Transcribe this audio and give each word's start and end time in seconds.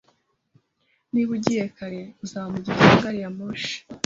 Niba 1.11 1.31
ugiye 1.37 1.65
kare, 1.77 2.01
uzaba 2.23 2.47
mugihe 2.53 2.77
cya 2.83 2.95
gari 3.03 3.19
ya 3.23 3.29
moshi 3.37 3.75